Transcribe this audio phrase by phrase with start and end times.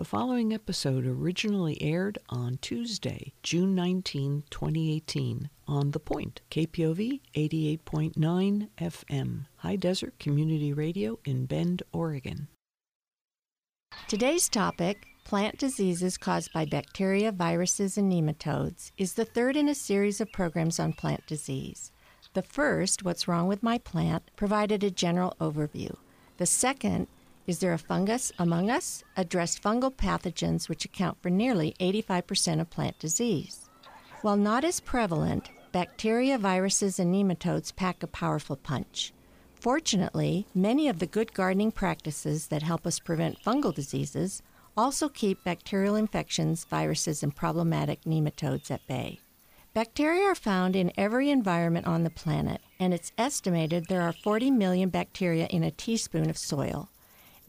[0.00, 8.68] The following episode originally aired on Tuesday, June 19, 2018, on The Point, KPOV 88.9
[8.78, 12.48] FM, High Desert Community Radio in Bend, Oregon.
[14.08, 19.74] Today's topic, plant diseases caused by bacteria, viruses, and nematodes, is the third in a
[19.74, 21.92] series of programs on plant disease.
[22.32, 25.94] The first, What's Wrong with My Plant, provided a general overview.
[26.38, 27.06] The second,
[27.50, 29.02] Is There a Fungus Among Us?
[29.16, 33.68] addressed fungal pathogens which account for nearly 85% of plant disease.
[34.22, 39.12] While not as prevalent, bacteria, viruses, and nematodes pack a powerful punch.
[39.56, 44.42] Fortunately, many of the good gardening practices that help us prevent fungal diseases
[44.76, 49.18] also keep bacterial infections, viruses, and problematic nematodes at bay.
[49.74, 54.52] Bacteria are found in every environment on the planet, and it's estimated there are 40
[54.52, 56.88] million bacteria in a teaspoon of soil.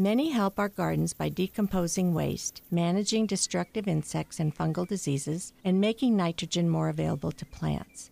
[0.00, 6.16] Many help our gardens by decomposing waste, managing destructive insects and fungal diseases, and making
[6.16, 8.10] nitrogen more available to plants.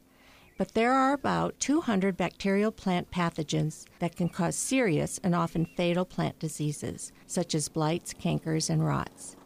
[0.59, 6.05] But there are about 200 bacterial plant pathogens that can cause serious and often fatal
[6.05, 9.37] plant diseases, such as blights, cankers, and rots.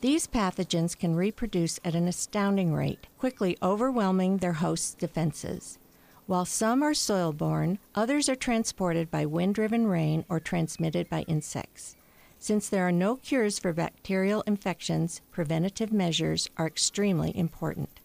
[0.00, 5.78] These pathogens can reproduce at an astounding rate, quickly overwhelming their host's defenses.
[6.26, 11.22] While some are soil borne, others are transported by wind driven rain or transmitted by
[11.22, 11.96] insects.
[12.38, 18.00] Since there are no cures for bacterial infections, preventative measures are extremely important.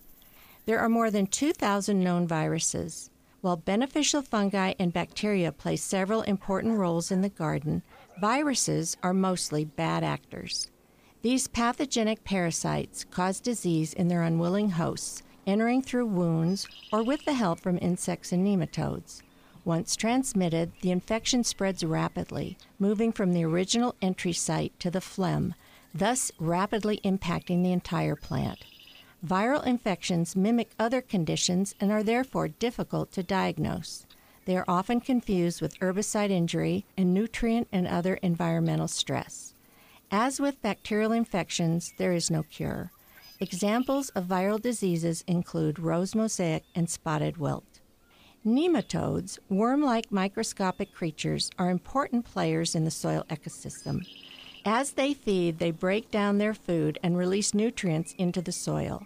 [0.66, 3.10] There are more than 2,000 known viruses.
[3.40, 7.84] While beneficial fungi and bacteria play several important roles in the garden,
[8.20, 10.70] viruses are mostly bad actors.
[11.22, 17.34] These pathogenic parasites cause disease in their unwilling hosts, entering through wounds or with the
[17.34, 19.22] help from insects and nematodes.
[19.66, 25.54] Once transmitted, the infection spreads rapidly, moving from the original entry site to the phloem,
[25.94, 28.64] thus rapidly impacting the entire plant.
[29.26, 34.06] Viral infections mimic other conditions and are therefore difficult to diagnose.
[34.46, 39.54] They are often confused with herbicide injury and nutrient and other environmental stress.
[40.10, 42.92] As with bacterial infections, there is no cure.
[43.42, 47.80] Examples of viral diseases include rose mosaic and spotted wilt.
[48.46, 54.06] Nematodes, worm like microscopic creatures, are important players in the soil ecosystem.
[54.66, 59.06] As they feed, they break down their food and release nutrients into the soil.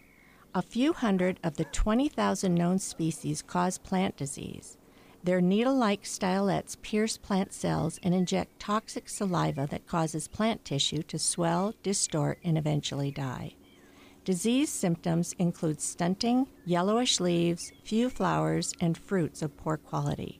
[0.55, 4.77] A few hundred of the 20,000 known species cause plant disease.
[5.23, 11.03] Their needle like stylets pierce plant cells and inject toxic saliva that causes plant tissue
[11.03, 13.53] to swell, distort, and eventually die.
[14.23, 20.39] Disease symptoms include stunting, yellowish leaves, few flowers, and fruits of poor quality.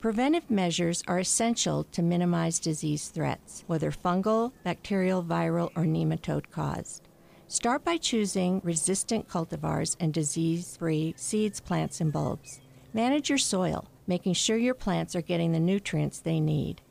[0.00, 7.08] Preventive measures are essential to minimize disease threats, whether fungal, bacterial, viral, or nematode caused.
[7.48, 12.60] Start by choosing resistant cultivars and disease free seeds, plants, and bulbs.
[12.92, 16.82] Manage your soil making sure your plants are getting the nutrients they need.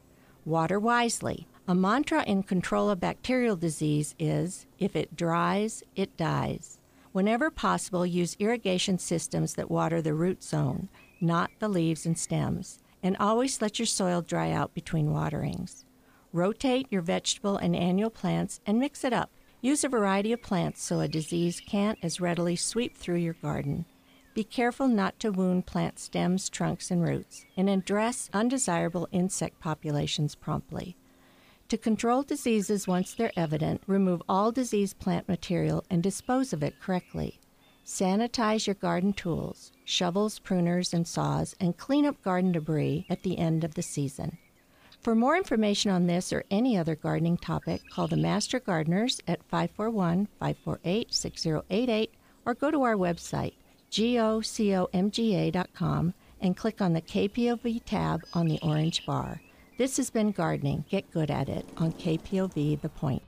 [0.46, 1.48] Water wisely.
[1.72, 6.82] A mantra in control of bacterial disease is if it dries, it dies.
[7.14, 10.90] Whenever possible, use irrigation systems that water the root zone,
[11.22, 15.86] not the leaves and stems, and always let your soil dry out between waterings.
[16.34, 19.32] Rotate your vegetable and annual plants and mix it up.
[19.62, 23.86] Use a variety of plants so a disease can't as readily sweep through your garden.
[24.34, 30.36] Be careful not to wound plant stems, trunks, and roots, and address undesirable insect populations
[30.36, 30.98] promptly.
[31.72, 36.82] To control diseases once they're evident, remove all diseased plant material and dispose of it
[36.82, 37.40] correctly.
[37.86, 43.38] Sanitize your garden tools, shovels, pruners, and saws, and clean up garden debris at the
[43.38, 44.38] end of the season.
[45.00, 49.42] For more information on this or any other gardening topic, call the Master Gardeners at
[49.46, 52.14] 541 548 6088
[52.46, 53.54] or go to our website
[53.92, 54.94] gocomga.com,
[56.42, 59.40] and click on the KPOV tab on the orange bar.
[59.82, 60.86] This has been Gardening.
[60.90, 63.24] Get good at it on KPOV The Point.